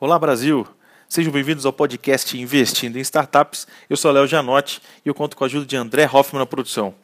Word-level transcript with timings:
Olá 0.00 0.16
Brasil, 0.16 0.64
sejam 1.08 1.32
bem-vindos 1.32 1.66
ao 1.66 1.72
podcast 1.72 2.38
Investindo 2.38 2.98
em 2.98 3.00
Startups. 3.00 3.66
Eu 3.90 3.96
sou 3.96 4.12
Léo 4.12 4.28
Janotti 4.28 4.80
e 5.04 5.08
eu 5.08 5.14
conto 5.14 5.36
com 5.36 5.42
a 5.42 5.48
ajuda 5.48 5.66
de 5.66 5.76
André 5.76 6.04
Hoffman 6.04 6.38
na 6.38 6.46
produção. 6.46 6.94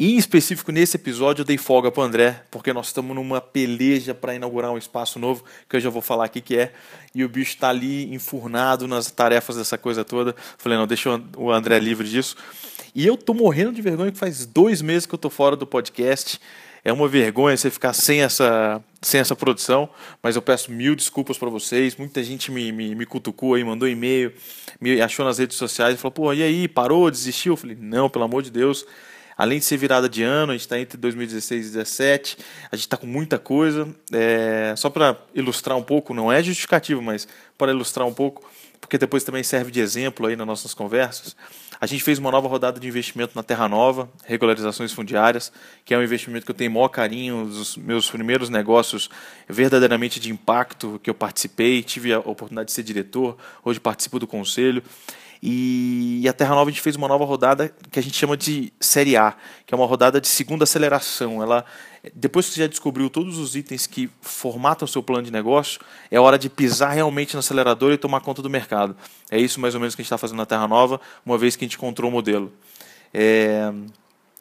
Em 0.00 0.16
específico 0.16 0.70
nesse 0.70 0.96
episódio 0.96 1.42
eu 1.42 1.44
dei 1.44 1.58
folga 1.58 1.90
para 1.90 2.04
André, 2.04 2.44
porque 2.52 2.72
nós 2.72 2.86
estamos 2.86 3.16
numa 3.16 3.40
peleja 3.40 4.14
para 4.14 4.32
inaugurar 4.32 4.70
um 4.70 4.78
espaço 4.78 5.18
novo, 5.18 5.42
que 5.68 5.74
eu 5.74 5.80
já 5.80 5.90
vou 5.90 6.00
falar 6.00 6.26
aqui 6.26 6.40
que 6.40 6.56
é, 6.56 6.72
e 7.12 7.24
o 7.24 7.28
bicho 7.28 7.54
está 7.54 7.70
ali 7.70 8.14
enfurnado 8.14 8.86
nas 8.86 9.10
tarefas 9.10 9.56
dessa 9.56 9.76
coisa 9.76 10.04
toda. 10.04 10.36
Falei, 10.56 10.78
não, 10.78 10.86
deixa 10.86 11.20
o 11.36 11.50
André 11.50 11.80
livre 11.80 12.08
disso. 12.08 12.36
E 12.94 13.04
eu 13.04 13.16
tô 13.16 13.34
morrendo 13.34 13.72
de 13.72 13.82
vergonha 13.82 14.12
que 14.12 14.18
faz 14.18 14.46
dois 14.46 14.80
meses 14.80 15.04
que 15.04 15.16
eu 15.16 15.18
tô 15.18 15.28
fora 15.28 15.56
do 15.56 15.66
podcast. 15.66 16.40
É 16.84 16.92
uma 16.92 17.08
vergonha 17.08 17.56
você 17.56 17.68
ficar 17.68 17.92
sem 17.92 18.22
essa, 18.22 18.80
sem 19.02 19.18
essa 19.18 19.34
produção, 19.34 19.88
mas 20.22 20.36
eu 20.36 20.42
peço 20.42 20.70
mil 20.70 20.94
desculpas 20.94 21.36
para 21.36 21.50
vocês. 21.50 21.96
Muita 21.96 22.22
gente 22.22 22.52
me, 22.52 22.70
me, 22.70 22.94
me 22.94 23.04
cutucou 23.04 23.54
aí, 23.54 23.64
mandou 23.64 23.88
e-mail, 23.88 24.32
me 24.80 25.00
achou 25.02 25.24
nas 25.24 25.38
redes 25.38 25.56
sociais 25.56 25.96
e 25.96 25.98
falou: 25.98 26.12
pô, 26.12 26.32
e 26.32 26.40
aí, 26.40 26.68
parou, 26.68 27.10
desistiu? 27.10 27.54
Eu 27.54 27.56
falei: 27.56 27.76
não, 27.80 28.08
pelo 28.08 28.24
amor 28.24 28.44
de 28.44 28.52
Deus. 28.52 28.86
Além 29.38 29.60
de 29.60 29.64
ser 29.64 29.76
virada 29.76 30.08
de 30.08 30.24
ano, 30.24 30.50
a 30.50 30.54
gente 30.56 30.62
está 30.62 30.80
entre 30.80 30.98
2016 30.98 31.66
e 31.66 31.70
2017, 31.70 32.38
a 32.72 32.74
gente 32.74 32.86
está 32.86 32.96
com 32.96 33.06
muita 33.06 33.38
coisa. 33.38 33.88
É, 34.12 34.74
só 34.76 34.90
para 34.90 35.16
ilustrar 35.32 35.78
um 35.78 35.82
pouco, 35.82 36.12
não 36.12 36.32
é 36.32 36.42
justificativo, 36.42 37.00
mas 37.00 37.28
para 37.56 37.70
ilustrar 37.70 38.04
um 38.04 38.12
pouco, 38.12 38.50
porque 38.80 38.98
depois 38.98 39.22
também 39.22 39.44
serve 39.44 39.70
de 39.70 39.78
exemplo 39.78 40.26
aí 40.26 40.34
nas 40.34 40.44
nossas 40.44 40.74
conversas. 40.74 41.36
A 41.80 41.86
gente 41.86 42.02
fez 42.02 42.18
uma 42.18 42.32
nova 42.32 42.48
rodada 42.48 42.80
de 42.80 42.88
investimento 42.88 43.36
na 43.36 43.44
Terra 43.44 43.68
Nova, 43.68 44.10
regularizações 44.24 44.92
fundiárias, 44.92 45.52
que 45.84 45.94
é 45.94 45.98
um 45.98 46.02
investimento 46.02 46.44
que 46.44 46.50
eu 46.50 46.56
tenho 46.56 46.72
maior 46.72 46.88
carinho, 46.88 47.46
dos 47.46 47.76
meus 47.76 48.10
primeiros 48.10 48.48
negócios 48.48 49.08
verdadeiramente 49.48 50.18
de 50.18 50.32
impacto 50.32 50.98
que 51.00 51.08
eu 51.08 51.14
participei, 51.14 51.84
tive 51.84 52.12
a 52.12 52.18
oportunidade 52.18 52.66
de 52.66 52.72
ser 52.72 52.82
diretor, 52.82 53.36
hoje 53.64 53.78
participo 53.78 54.18
do 54.18 54.26
conselho. 54.26 54.82
E 55.42 56.26
a 56.28 56.32
Terra 56.32 56.54
Nova 56.54 56.68
a 56.68 56.72
gente 56.72 56.82
fez 56.82 56.96
uma 56.96 57.06
nova 57.06 57.24
rodada 57.24 57.72
que 57.90 57.98
a 57.98 58.02
gente 58.02 58.16
chama 58.16 58.36
de 58.36 58.72
Série 58.80 59.16
A, 59.16 59.36
que 59.64 59.72
é 59.72 59.76
uma 59.76 59.86
rodada 59.86 60.20
de 60.20 60.26
segunda 60.26 60.64
aceleração. 60.64 61.42
Ela, 61.42 61.64
depois 62.14 62.46
que 62.46 62.54
você 62.54 62.60
já 62.60 62.66
descobriu 62.66 63.08
todos 63.08 63.38
os 63.38 63.54
itens 63.54 63.86
que 63.86 64.10
formatam 64.20 64.84
o 64.84 64.88
seu 64.88 65.02
plano 65.02 65.22
de 65.22 65.30
negócio, 65.30 65.80
é 66.10 66.18
hora 66.18 66.38
de 66.38 66.50
pisar 66.50 66.90
realmente 66.90 67.34
no 67.34 67.40
acelerador 67.40 67.92
e 67.92 67.98
tomar 67.98 68.20
conta 68.20 68.42
do 68.42 68.50
mercado. 68.50 68.96
É 69.30 69.38
isso 69.38 69.60
mais 69.60 69.74
ou 69.74 69.80
menos 69.80 69.94
que 69.94 70.00
a 70.00 70.02
gente 70.02 70.08
está 70.08 70.18
fazendo 70.18 70.38
na 70.38 70.46
Terra 70.46 70.66
Nova, 70.66 71.00
uma 71.24 71.38
vez 71.38 71.54
que 71.54 71.64
a 71.64 71.68
gente 71.68 71.76
encontrou 71.76 72.10
o 72.10 72.12
modelo. 72.12 72.52
É... 73.14 73.72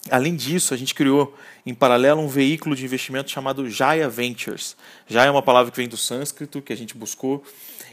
Além 0.09 0.35
disso, 0.35 0.73
a 0.73 0.77
gente 0.77 0.95
criou 0.95 1.35
em 1.65 1.73
paralelo 1.73 2.21
um 2.21 2.29
veículo 2.29 2.75
de 2.75 2.85
investimento 2.85 3.29
chamado 3.29 3.69
Jaya 3.69 4.07
Ventures. 4.07 4.77
Jaya 5.05 5.27
é 5.27 5.31
uma 5.31 5.41
palavra 5.41 5.69
que 5.69 5.75
vem 5.75 5.87
do 5.87 5.97
sânscrito, 5.97 6.61
que 6.61 6.71
a 6.71 6.77
gente 6.77 6.95
buscou 6.95 7.43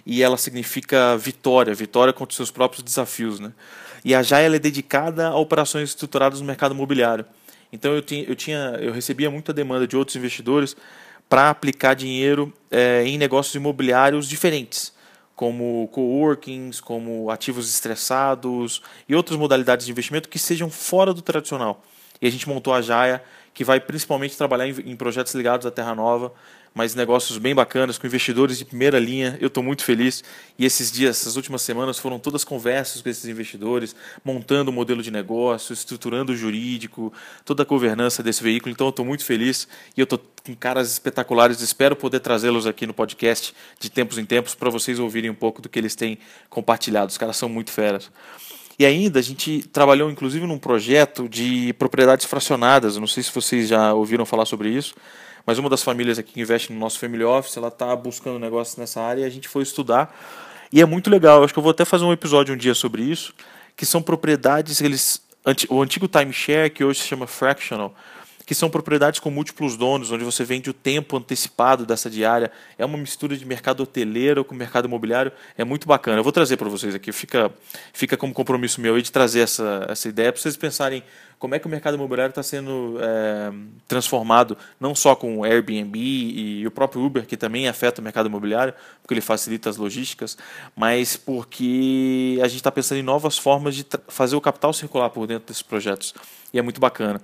e 0.06 0.22
ela 0.22 0.36
significa 0.36 1.16
vitória, 1.16 1.74
vitória 1.74 2.12
contra 2.12 2.32
os 2.32 2.36
seus 2.36 2.50
próprios 2.50 2.82
desafios. 2.82 3.40
Né? 3.40 3.52
E 4.04 4.14
a 4.14 4.22
Jaya 4.22 4.54
é 4.54 4.58
dedicada 4.58 5.28
a 5.28 5.36
operações 5.36 5.90
estruturadas 5.90 6.40
no 6.40 6.46
mercado 6.46 6.74
imobiliário. 6.74 7.24
Então 7.72 7.92
eu, 7.92 8.02
tinha, 8.02 8.24
eu, 8.24 8.36
tinha, 8.36 8.78
eu 8.80 8.92
recebia 8.92 9.30
muita 9.30 9.52
demanda 9.52 9.86
de 9.86 9.96
outros 9.96 10.16
investidores 10.16 10.76
para 11.28 11.50
aplicar 11.50 11.94
dinheiro 11.94 12.52
é, 12.70 13.02
em 13.04 13.18
negócios 13.18 13.54
imobiliários 13.54 14.28
diferentes, 14.28 14.92
como 15.34 15.88
coworkings, 15.88 16.80
como 16.80 17.30
ativos 17.30 17.68
estressados 17.68 18.82
e 19.08 19.14
outras 19.14 19.38
modalidades 19.38 19.86
de 19.86 19.92
investimento 19.92 20.28
que 20.28 20.38
sejam 20.38 20.70
fora 20.70 21.12
do 21.12 21.22
tradicional. 21.22 21.82
E 22.20 22.26
a 22.28 22.30
gente 22.30 22.48
montou 22.48 22.72
a 22.72 22.80
Jaya, 22.80 23.22
que 23.52 23.64
vai 23.64 23.80
principalmente 23.80 24.36
trabalhar 24.36 24.68
em, 24.68 24.92
em 24.92 24.94
projetos 24.94 25.34
ligados 25.34 25.66
à 25.66 25.70
Terra 25.70 25.94
Nova, 25.94 26.32
mas 26.74 26.92
negócios 26.96 27.38
bem 27.38 27.54
bacanas, 27.54 27.96
com 27.96 28.06
investidores 28.08 28.58
de 28.58 28.64
primeira 28.64 28.98
linha. 28.98 29.38
Eu 29.40 29.46
estou 29.46 29.62
muito 29.62 29.84
feliz. 29.84 30.24
E 30.58 30.66
esses 30.66 30.90
dias, 30.90 31.20
essas 31.20 31.36
últimas 31.36 31.62
semanas, 31.62 32.00
foram 32.00 32.18
todas 32.18 32.42
conversas 32.42 33.00
com 33.00 33.08
esses 33.08 33.24
investidores, 33.26 33.94
montando 34.24 34.72
o 34.72 34.74
modelo 34.74 35.00
de 35.00 35.10
negócio, 35.10 35.72
estruturando 35.72 36.32
o 36.32 36.36
jurídico, 36.36 37.12
toda 37.44 37.62
a 37.62 37.66
governança 37.66 38.24
desse 38.24 38.42
veículo. 38.42 38.72
Então, 38.72 38.88
eu 38.88 38.90
estou 38.90 39.04
muito 39.04 39.24
feliz 39.24 39.68
e 39.96 40.00
eu 40.00 40.04
estou 40.04 40.20
com 40.44 40.52
caras 40.56 40.90
espetaculares. 40.90 41.60
Espero 41.60 41.94
poder 41.94 42.18
trazê-los 42.18 42.66
aqui 42.66 42.88
no 42.88 42.92
podcast 42.92 43.54
de 43.78 43.88
tempos 43.88 44.18
em 44.18 44.24
tempos 44.24 44.56
para 44.56 44.68
vocês 44.68 44.98
ouvirem 44.98 45.30
um 45.30 45.34
pouco 45.34 45.62
do 45.62 45.68
que 45.68 45.78
eles 45.78 45.94
têm 45.94 46.18
compartilhado. 46.50 47.08
Os 47.08 47.16
caras 47.16 47.36
são 47.36 47.48
muito 47.48 47.70
feras. 47.70 48.10
E 48.76 48.84
ainda 48.84 49.20
a 49.20 49.22
gente 49.22 49.62
trabalhou 49.68 50.10
inclusive 50.10 50.44
num 50.44 50.58
projeto 50.58 51.28
de 51.28 51.72
propriedades 51.74 52.26
fracionadas. 52.26 52.96
Não 52.96 53.06
sei 53.06 53.22
se 53.22 53.32
vocês 53.32 53.68
já 53.68 53.94
ouviram 53.94 54.26
falar 54.26 54.44
sobre 54.44 54.70
isso 54.70 54.96
mas 55.46 55.58
uma 55.58 55.68
das 55.68 55.82
famílias 55.82 56.18
aqui 56.18 56.32
que 56.32 56.40
investe 56.40 56.72
no 56.72 56.78
nosso 56.78 56.98
family 56.98 57.24
office, 57.24 57.56
ela 57.56 57.68
está 57.68 57.94
buscando 57.94 58.38
negócios 58.38 58.76
nessa 58.76 59.00
área 59.00 59.22
e 59.22 59.24
a 59.24 59.30
gente 59.30 59.48
foi 59.48 59.62
estudar. 59.62 60.14
E 60.72 60.80
é 60.80 60.84
muito 60.84 61.10
legal, 61.10 61.44
acho 61.44 61.52
que 61.52 61.58
eu 61.58 61.62
vou 61.62 61.70
até 61.70 61.84
fazer 61.84 62.04
um 62.04 62.12
episódio 62.12 62.54
um 62.54 62.56
dia 62.56 62.74
sobre 62.74 63.02
isso, 63.02 63.34
que 63.76 63.86
são 63.86 64.02
propriedades, 64.02 64.80
eles 64.80 65.22
o 65.68 65.82
antigo 65.82 66.08
timeshare, 66.08 66.70
que 66.70 66.82
hoje 66.82 67.00
se 67.00 67.06
chama 67.06 67.26
fractional, 67.26 67.94
que 68.46 68.54
são 68.54 68.68
propriedades 68.70 69.20
com 69.20 69.30
múltiplos 69.30 69.76
donos, 69.76 70.10
onde 70.10 70.24
você 70.24 70.44
vende 70.44 70.68
o 70.68 70.72
tempo 70.72 71.16
antecipado 71.16 71.86
dessa 71.86 72.10
diária. 72.10 72.50
É 72.78 72.84
uma 72.84 72.98
mistura 72.98 73.36
de 73.36 73.44
mercado 73.44 73.82
hoteleiro 73.82 74.44
com 74.44 74.54
mercado 74.54 74.86
imobiliário. 74.86 75.32
É 75.56 75.64
muito 75.64 75.86
bacana. 75.86 76.18
Eu 76.18 76.22
vou 76.22 76.32
trazer 76.32 76.56
para 76.58 76.68
vocês 76.68 76.94
aqui. 76.94 77.10
Fica, 77.10 77.50
fica 77.92 78.16
como 78.16 78.34
compromisso 78.34 78.80
meu 78.80 79.00
de 79.00 79.10
trazer 79.10 79.40
essa, 79.40 79.86
essa 79.88 80.08
ideia 80.08 80.30
para 80.30 80.40
vocês 80.40 80.56
pensarem 80.56 81.02
como 81.44 81.54
é 81.54 81.58
que 81.58 81.66
o 81.66 81.68
mercado 81.68 81.92
imobiliário 81.92 82.30
está 82.30 82.42
sendo 82.42 82.96
é, 83.02 83.52
transformado, 83.86 84.56
não 84.80 84.94
só 84.94 85.14
com 85.14 85.40
o 85.40 85.44
Airbnb 85.44 85.98
e 85.98 86.66
o 86.66 86.70
próprio 86.70 87.04
Uber, 87.04 87.26
que 87.26 87.36
também 87.36 87.68
afeta 87.68 88.00
o 88.00 88.04
mercado 88.04 88.30
imobiliário, 88.30 88.72
porque 89.02 89.12
ele 89.12 89.20
facilita 89.20 89.68
as 89.68 89.76
logísticas, 89.76 90.38
mas 90.74 91.18
porque 91.18 92.38
a 92.42 92.48
gente 92.48 92.56
está 92.56 92.72
pensando 92.72 92.96
em 92.96 93.02
novas 93.02 93.36
formas 93.36 93.76
de 93.76 93.84
fazer 94.08 94.34
o 94.36 94.40
capital 94.40 94.72
circular 94.72 95.10
por 95.10 95.26
dentro 95.26 95.46
desses 95.48 95.60
projetos. 95.60 96.14
E 96.50 96.58
é 96.58 96.62
muito 96.62 96.80
bacana. 96.80 97.20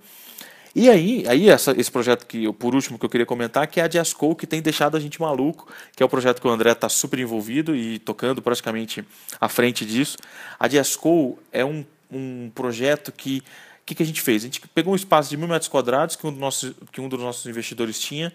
E 0.75 0.91
aí, 0.91 1.25
aí 1.27 1.49
essa, 1.49 1.73
esse 1.81 1.91
projeto 1.91 2.27
que, 2.27 2.53
por 2.53 2.75
último, 2.75 2.99
que 2.99 3.07
eu 3.07 3.09
queria 3.09 3.25
comentar, 3.25 3.67
que 3.69 3.81
é 3.81 3.85
a 3.85 3.89
Diasco, 3.89 4.37
que 4.37 4.47
tem 4.47 4.61
deixado 4.61 4.99
a 4.99 5.01
gente 5.01 5.19
maluco, 5.19 5.67
que 5.97 6.03
é 6.03 6.05
o 6.05 6.11
projeto 6.11 6.43
que 6.43 6.47
o 6.47 6.51
André 6.51 6.73
está 6.73 6.91
super 6.91 7.19
envolvido 7.19 7.75
e 7.75 7.99
tocando 7.99 8.43
praticamente 8.43 9.03
à 9.41 9.49
frente 9.49 9.87
disso. 9.87 10.19
A 10.59 10.69
Diasco 10.69 11.39
é 11.51 11.65
um, 11.65 11.87
um 12.13 12.51
projeto 12.55 13.11
que 13.11 13.43
que, 13.91 13.95
que 13.97 14.03
a 14.05 14.07
gente 14.07 14.23
fez? 14.23 14.43
A 14.43 14.47
gente 14.47 14.61
pegou 14.69 14.93
um 14.93 14.97
espaço 14.97 15.29
de 15.29 15.37
mil 15.37 15.49
metros 15.49 15.69
quadrados 15.69 16.15
que 16.15 16.25
um, 16.25 16.31
dos 16.31 16.41
nossos, 16.41 16.73
que 16.93 17.01
um 17.01 17.09
dos 17.09 17.19
nossos 17.19 17.45
investidores 17.47 17.99
tinha, 17.99 18.33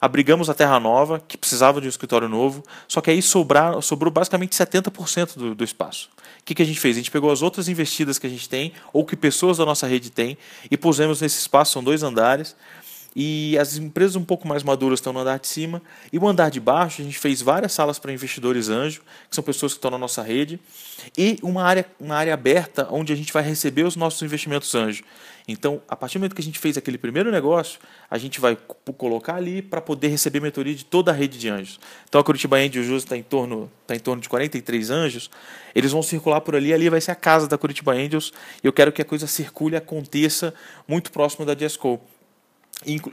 abrigamos 0.00 0.48
a 0.48 0.54
Terra 0.54 0.80
Nova, 0.80 1.22
que 1.28 1.36
precisava 1.36 1.80
de 1.82 1.86
um 1.86 1.90
escritório 1.90 2.28
novo, 2.28 2.64
só 2.88 3.02
que 3.02 3.10
aí 3.10 3.20
sobrar, 3.20 3.80
sobrou 3.82 4.10
basicamente 4.10 4.56
70% 4.56 5.36
do, 5.36 5.54
do 5.54 5.64
espaço. 5.64 6.08
O 6.40 6.44
que, 6.46 6.54
que 6.54 6.62
a 6.62 6.64
gente 6.64 6.80
fez? 6.80 6.96
A 6.96 7.00
gente 7.00 7.10
pegou 7.10 7.30
as 7.30 7.42
outras 7.42 7.68
investidas 7.68 8.18
que 8.18 8.26
a 8.26 8.30
gente 8.30 8.48
tem, 8.48 8.72
ou 8.90 9.04
que 9.04 9.14
pessoas 9.16 9.58
da 9.58 9.66
nossa 9.66 9.86
rede 9.86 10.10
têm, 10.10 10.38
e 10.70 10.78
pusemos 10.78 11.20
nesse 11.20 11.38
espaço, 11.40 11.72
são 11.72 11.84
dois 11.84 12.02
andares, 12.02 12.56
e 13.18 13.56
as 13.58 13.78
empresas 13.78 14.14
um 14.14 14.24
pouco 14.24 14.46
mais 14.46 14.62
maduras 14.62 14.98
estão 14.98 15.10
no 15.10 15.20
andar 15.20 15.38
de 15.38 15.46
cima. 15.46 15.80
E 16.12 16.18
o 16.18 16.28
andar 16.28 16.50
de 16.50 16.60
baixo, 16.60 17.00
a 17.00 17.04
gente 17.04 17.18
fez 17.18 17.40
várias 17.40 17.72
salas 17.72 17.98
para 17.98 18.12
investidores 18.12 18.68
anjo, 18.68 19.00
que 19.30 19.34
são 19.34 19.42
pessoas 19.42 19.72
que 19.72 19.78
estão 19.78 19.90
na 19.90 19.96
nossa 19.96 20.22
rede, 20.22 20.60
e 21.16 21.38
uma 21.42 21.62
área, 21.62 21.86
uma 21.98 22.14
área 22.14 22.34
aberta 22.34 22.86
onde 22.90 23.14
a 23.14 23.16
gente 23.16 23.32
vai 23.32 23.42
receber 23.42 23.84
os 23.84 23.96
nossos 23.96 24.20
investimentos 24.20 24.74
anjo. 24.74 25.02
Então, 25.48 25.80
a 25.88 25.96
partir 25.96 26.18
do 26.18 26.20
momento 26.20 26.34
que 26.34 26.42
a 26.42 26.44
gente 26.44 26.58
fez 26.58 26.76
aquele 26.76 26.98
primeiro 26.98 27.30
negócio, 27.30 27.80
a 28.10 28.18
gente 28.18 28.38
vai 28.38 28.58
colocar 28.98 29.36
ali 29.36 29.62
para 29.62 29.80
poder 29.80 30.08
receber 30.08 30.40
mentoria 30.40 30.74
de 30.74 30.84
toda 30.84 31.10
a 31.10 31.14
rede 31.14 31.38
de 31.38 31.48
anjos. 31.48 31.80
Então, 32.06 32.20
a 32.20 32.24
Curitiba 32.24 32.58
Angels 32.58 32.88
está 32.88 33.16
em 33.16 33.22
torno 33.22 33.70
está 33.80 33.94
em 33.94 34.00
torno 34.00 34.20
de 34.20 34.28
43 34.28 34.90
anjos. 34.90 35.30
Eles 35.74 35.92
vão 35.92 36.02
circular 36.02 36.42
por 36.42 36.54
ali, 36.54 36.74
ali 36.74 36.90
vai 36.90 37.00
ser 37.00 37.12
a 37.12 37.14
casa 37.14 37.46
da 37.48 37.56
Curitiba 37.56 37.92
Angels, 37.92 38.32
e 38.62 38.66
eu 38.66 38.72
quero 38.72 38.92
que 38.92 39.00
a 39.00 39.04
coisa 39.04 39.26
circule, 39.26 39.76
aconteça 39.76 40.52
muito 40.86 41.10
próximo 41.12 41.46
da 41.46 41.54
Diasco 41.54 42.00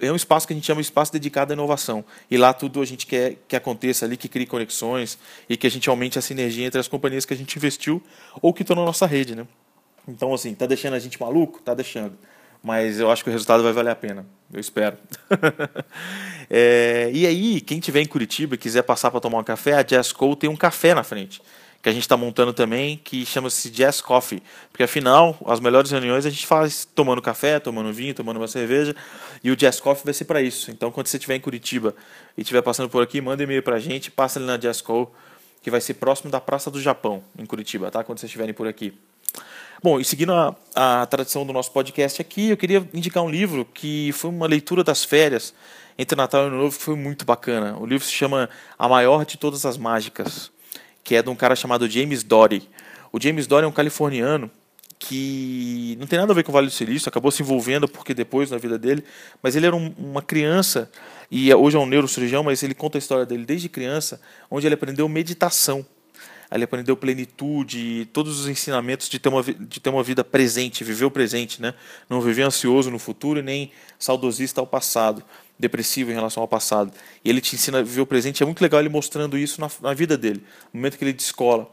é 0.01 0.12
um 0.12 0.16
espaço 0.16 0.46
que 0.46 0.53
a 0.53 0.56
gente 0.56 0.66
chama 0.66 0.81
de 0.81 0.88
espaço 0.88 1.12
dedicado 1.12 1.53
à 1.53 1.56
inovação. 1.56 2.03
E 2.29 2.38
lá 2.38 2.53
tudo 2.53 2.81
a 2.81 2.85
gente 2.85 3.07
quer 3.07 3.38
que 3.47 3.56
aconteça 3.56 4.06
ali, 4.06 4.18
que 4.18 4.28
crie 4.28 4.46
conexões 4.46 5.18
e 5.48 5.56
que 5.56 5.65
a 5.65 5.71
gente 5.71 5.89
aumente 5.89 6.19
a 6.19 6.21
sinergia 6.21 6.65
entre 6.65 6.80
as 6.80 6.88
companhias 6.88 7.25
que 7.25 7.33
a 7.33 7.38
gente 7.38 7.56
investiu 7.56 8.04
ou 8.42 8.54
que 8.54 8.62
estão 8.62 8.75
na 8.75 8.83
nossa 8.83 9.06
rede, 9.06 9.36
né? 9.36 9.48
Então, 10.07 10.33
assim, 10.33 10.54
tá 10.54 10.65
deixando 10.65 10.95
a 10.95 11.00
gente 11.00 11.19
maluco? 11.19 11.62
Tá 11.62 11.74
deixando. 11.74 12.13
Mas 12.62 13.00
eu 13.00 13.10
acho 13.10 13.24
que 13.24 13.30
o 13.30 13.33
resultado 13.33 13.63
vai 13.63 13.71
valer 13.71 13.92
a 13.92 13.95
pena. 13.95 14.25
Eu 14.51 14.60
espero. 14.60 14.98
é, 16.50 17.09
e 17.13 17.25
aí, 17.25 17.62
quem 17.62 17.80
tiver 17.80 18.01
em 18.01 18.06
Curitiba 18.06 18.56
e 18.56 18.57
quiser 18.57 18.83
passar 18.83 19.12
para 19.12 19.19
tomar 19.21 19.39
um 19.39 19.44
café, 19.44 19.74
a 19.74 19.81
Jazz 19.81 20.12
Co 20.12 20.36
tem 20.36 20.50
um 20.50 20.56
café 20.56 20.94
na 20.94 21.04
frente 21.04 21.42
que 21.83 21.89
a 21.89 21.91
gente 21.91 22.03
está 22.03 22.15
montando 22.15 22.53
também, 22.53 22.97
que 23.03 23.25
chama-se 23.25 23.69
Jazz 23.69 24.00
Coffee. 24.00 24.41
Porque 24.71 24.83
afinal, 24.83 25.38
as 25.45 25.59
melhores 25.59 25.91
reuniões 25.91 26.25
a 26.25 26.30
gente 26.30 26.47
faz 26.47 26.85
tomando 26.95 27.21
café, 27.21 27.59
tomando 27.59 27.91
vinho, 27.91 28.13
tomando 28.13 28.38
uma 28.38 28.47
cerveja, 28.47 28.95
e 29.44 29.51
o 29.51 29.56
Jazz 29.56 29.81
Coffee 29.81 30.06
vai 30.06 30.13
ser 30.13 30.24
para 30.24 30.41
isso. 30.41 30.71
Então, 30.71 30.89
quando 30.89 31.07
você 31.07 31.18
estiver 31.18 31.35
em 31.35 31.41
Curitiba 31.41 31.94
e 32.38 32.41
estiver 32.41 32.62
passando 32.62 32.89
por 32.89 33.03
aqui, 33.03 33.19
manda 33.19 33.44
e-mail 33.44 33.62
para 33.62 33.75
a 33.75 33.80
gente, 33.80 34.09
passa 34.09 34.39
ali 34.39 34.47
na 34.47 34.56
Jazz 34.56 34.80
Co, 34.80 35.12
que 35.62 35.69
vai 35.69 35.81
ser 35.81 35.95
próximo 35.95 36.31
da 36.31 36.39
Praça 36.39 36.71
do 36.71 36.81
Japão, 36.81 37.21
em 37.38 37.45
Curitiba, 37.45 37.91
tá? 37.91 38.01
Quando 38.01 38.18
vocês 38.18 38.30
estiverem 38.30 38.53
por 38.53 38.65
aqui. 38.65 38.94
Bom, 39.83 40.00
e 40.00 40.06
seguindo 40.06 40.31
a, 40.31 40.56
a 40.74 41.06
tradição 41.06 41.45
do 41.45 41.51
nosso 41.51 41.74
podcast 41.74 42.21
aqui, 42.21 42.51
eu 42.51 42.56
queria 42.56 42.88
indicar 42.94 43.21
um 43.21 43.30
livro 43.30 43.65
que 43.65 44.13
foi 44.13 44.30
uma 44.30 44.47
leitura 44.47 44.85
das 44.85 45.03
férias 45.03 45.53
entre 45.97 46.15
Natal 46.15 46.45
e 46.45 46.47
Ano 46.47 46.59
Novo 46.59 46.77
que 46.77 46.83
foi 46.83 46.95
muito 46.95 47.25
bacana. 47.25 47.77
O 47.77 47.85
livro 47.85 48.06
se 48.06 48.13
chama 48.13 48.50
A 48.80 48.88
Maior 48.88 49.25
de 49.25 49.38
Todas 49.38 49.65
as 49.65 49.77
Mágicas 49.77 50.52
que 51.03 51.15
é 51.15 51.21
de 51.21 51.29
um 51.29 51.35
cara 51.35 51.55
chamado 51.55 51.89
James 51.89 52.23
Dory. 52.23 52.67
O 53.11 53.21
James 53.21 53.45
Dory 53.47 53.65
é 53.65 53.67
um 53.67 53.71
californiano 53.71 54.50
que 54.97 55.97
não 56.00 56.07
tem 56.07 56.17
nada 56.17 56.31
a 56.31 56.35
ver 56.35 56.44
com 56.44 56.51
o 56.51 56.53
Vale 56.53 56.67
do 56.67 56.73
Silício, 56.73 57.09
acabou 57.09 57.29
se 57.29 57.44
envolvendo 57.44 57.88
porque 57.88 58.13
depois 58.13 58.50
na 58.50 58.57
vida 58.57 58.77
dele, 58.77 59.03
mas 59.41 59.55
ele 59.55 59.65
era 59.65 59.75
um, 59.75 59.94
uma 59.97 60.21
criança 60.21 60.89
e 61.29 61.53
hoje 61.53 61.75
é 61.75 61.79
um 61.79 61.85
neurocirurgião, 61.85 62.44
mas 62.44 62.63
ele 62.63 62.73
conta 62.73 62.97
a 62.97 63.00
história 63.00 63.25
dele 63.25 63.45
desde 63.45 63.67
criança, 63.67 64.21
onde 64.50 64.65
ele 64.65 64.75
aprendeu 64.75 65.07
meditação. 65.09 65.85
Ele 66.51 66.65
aprendeu 66.65 66.95
plenitude, 66.95 68.07
todos 68.13 68.39
os 68.39 68.47
ensinamentos 68.47 69.09
de 69.09 69.17
ter 69.17 69.27
uma, 69.27 69.41
de 69.41 69.79
ter 69.79 69.89
uma 69.89 70.03
vida 70.03 70.23
presente, 70.23 70.83
viver 70.83 71.06
o 71.06 71.09
presente, 71.09 71.59
né? 71.59 71.73
Não 72.07 72.21
viver 72.21 72.44
ansioso 72.44 72.91
no 72.91 72.99
futuro 72.99 73.39
e 73.39 73.41
nem 73.41 73.71
saudosista 73.97 74.61
ao 74.61 74.67
passado, 74.67 75.23
depressivo 75.57 76.11
em 76.11 76.13
relação 76.13 76.41
ao 76.41 76.47
passado. 76.47 76.91
E 77.23 77.29
ele 77.29 77.41
te 77.41 77.55
ensina 77.55 77.79
a 77.79 77.81
viver 77.81 78.01
o 78.01 78.05
presente. 78.05 78.44
É 78.44 78.45
muito 78.45 78.61
legal 78.61 78.79
ele 78.79 78.89
mostrando 78.89 79.38
isso 79.38 79.61
na, 79.61 79.69
na 79.81 79.94
vida 79.94 80.17
dele, 80.17 80.44
no 80.73 80.79
momento 80.79 80.97
que 80.97 81.03
ele 81.03 81.13
de 81.13 81.21
escola. 81.21 81.71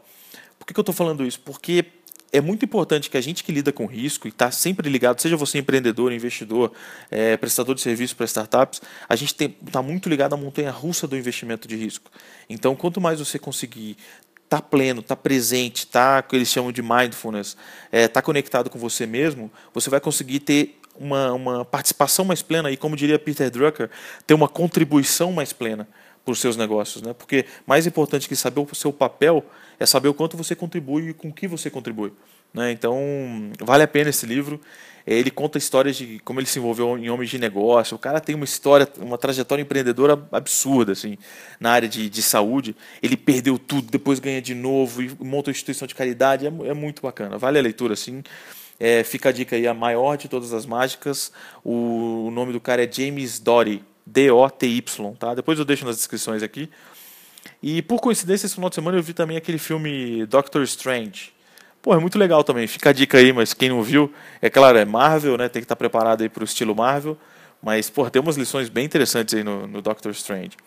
Por 0.57 0.65
que, 0.65 0.73
que 0.73 0.79
eu 0.79 0.83
estou 0.83 0.95
falando 0.95 1.25
isso? 1.25 1.39
Porque 1.39 1.85
é 2.31 2.39
muito 2.39 2.63
importante 2.63 3.09
que 3.09 3.17
a 3.17 3.21
gente 3.21 3.43
que 3.43 3.51
lida 3.51 3.71
com 3.71 3.85
risco 3.85 4.27
e 4.27 4.29
está 4.29 4.49
sempre 4.51 4.89
ligado, 4.89 5.19
seja 5.19 5.35
você 5.35 5.57
empreendedor, 5.57 6.13
investidor, 6.13 6.71
é, 7.09 7.35
prestador 7.35 7.75
de 7.75 7.81
serviço 7.81 8.15
para 8.15 8.25
startups, 8.25 8.81
a 9.07 9.15
gente 9.15 9.35
está 9.65 9.81
muito 9.81 10.07
ligado 10.07 10.33
à 10.33 10.37
montanha 10.37 10.71
russa 10.71 11.07
do 11.07 11.17
investimento 11.17 11.67
de 11.67 11.75
risco. 11.75 12.09
Então, 12.49 12.75
quanto 12.75 13.01
mais 13.01 13.19
você 13.19 13.37
conseguir 13.37 13.97
estar 14.43 14.61
tá 14.61 14.61
pleno, 14.61 15.01
estar 15.01 15.15
tá 15.15 15.21
presente, 15.21 15.87
tá, 15.87 16.21
que 16.21 16.35
eles 16.35 16.47
chamam 16.47 16.71
de 16.71 16.81
mindfulness, 16.81 17.49
estar 17.49 17.57
é, 17.91 18.07
tá 18.07 18.21
conectado 18.21 18.69
com 18.69 18.79
você 18.79 19.05
mesmo, 19.05 19.51
você 19.73 19.89
vai 19.89 19.99
conseguir 19.99 20.39
ter 20.39 20.80
uma, 20.99 21.33
uma 21.33 21.65
participação 21.65 22.25
mais 22.25 22.41
plena 22.41 22.71
e, 22.71 22.77
como 22.77 22.95
diria 22.95 23.17
Peter 23.17 23.49
Drucker, 23.49 23.89
ter 24.25 24.33
uma 24.33 24.47
contribuição 24.47 25.31
mais 25.31 25.53
plena 25.53 25.87
para 26.23 26.31
os 26.31 26.39
seus 26.39 26.55
negócios. 26.55 27.01
Né? 27.01 27.13
Porque 27.13 27.45
mais 27.65 27.87
importante 27.87 28.27
que 28.27 28.35
saber 28.35 28.61
o 28.61 28.75
seu 28.75 28.93
papel 28.93 29.43
é 29.79 29.85
saber 29.85 30.09
o 30.09 30.13
quanto 30.13 30.37
você 30.37 30.55
contribui 30.55 31.09
e 31.09 31.13
com 31.13 31.29
o 31.29 31.33
que 31.33 31.47
você 31.47 31.69
contribui. 31.69 32.13
Né? 32.53 32.71
Então, 32.71 32.97
vale 33.59 33.83
a 33.83 33.87
pena 33.87 34.09
esse 34.09 34.25
livro. 34.25 34.59
Ele 35.05 35.31
conta 35.31 35.57
histórias 35.57 35.95
de 35.95 36.19
como 36.19 36.39
ele 36.39 36.45
se 36.45 36.59
envolveu 36.59 36.95
em 36.95 37.09
homens 37.09 37.29
de 37.29 37.39
negócio. 37.39 37.95
O 37.95 37.99
cara 37.99 38.19
tem 38.19 38.35
uma 38.35 38.45
história, 38.45 38.87
uma 38.99 39.17
trajetória 39.17 39.61
empreendedora 39.61 40.21
absurda, 40.31 40.91
assim, 40.91 41.17
na 41.59 41.71
área 41.71 41.89
de, 41.89 42.07
de 42.07 42.21
saúde. 42.21 42.75
Ele 43.01 43.17
perdeu 43.17 43.57
tudo, 43.57 43.89
depois 43.89 44.19
ganha 44.19 44.41
de 44.41 44.53
novo 44.53 45.01
e 45.01 45.09
monta 45.19 45.49
uma 45.49 45.53
instituição 45.53 45.87
de 45.87 45.95
caridade. 45.95 46.45
É, 46.45 46.49
é 46.49 46.73
muito 46.73 47.01
bacana. 47.01 47.37
Vale 47.37 47.57
a 47.57 47.61
leitura, 47.61 47.93
assim. 47.93 48.21
É, 48.83 49.03
fica 49.03 49.29
a 49.29 49.31
dica 49.31 49.55
aí, 49.55 49.67
a 49.67 49.75
maior 49.75 50.17
de 50.17 50.27
todas 50.27 50.53
as 50.53 50.65
mágicas. 50.65 51.31
O, 51.63 52.25
o 52.25 52.31
nome 52.31 52.51
do 52.51 52.59
cara 52.59 52.83
é 52.83 52.91
James 52.91 53.37
Doty. 53.37 53.83
D-O-T-Y, 54.03 55.15
tá? 55.19 55.35
Depois 55.35 55.59
eu 55.59 55.63
deixo 55.63 55.85
nas 55.85 55.97
descrições 55.97 56.41
aqui. 56.41 56.67
E 57.61 57.83
por 57.83 58.01
coincidência, 58.01 58.47
esse 58.47 58.55
final 58.55 58.69
de 58.69 58.75
semana 58.75 58.97
eu 58.97 59.03
vi 59.03 59.13
também 59.13 59.37
aquele 59.37 59.59
filme 59.59 60.25
Doctor 60.25 60.63
Strange. 60.63 61.31
Pô, 61.79 61.93
é 61.93 61.99
muito 61.99 62.17
legal 62.17 62.43
também. 62.43 62.65
Fica 62.65 62.89
a 62.89 62.93
dica 62.93 63.19
aí, 63.19 63.31
mas 63.31 63.53
quem 63.53 63.69
não 63.69 63.83
viu, 63.83 64.11
é 64.41 64.49
claro, 64.49 64.79
é 64.79 64.83
Marvel, 64.83 65.37
né? 65.37 65.47
Tem 65.47 65.61
que 65.61 65.65
estar 65.65 65.75
preparado 65.75 66.23
aí 66.23 66.29
para 66.29 66.41
o 66.41 66.43
estilo 66.43 66.75
Marvel. 66.75 67.15
Mas, 67.61 67.87
pô, 67.87 68.09
tem 68.09 68.19
umas 68.19 68.35
lições 68.35 68.67
bem 68.67 68.85
interessantes 68.85 69.35
aí 69.35 69.43
no, 69.43 69.67
no 69.67 69.79
Doctor 69.79 70.11
Strange. 70.11 70.57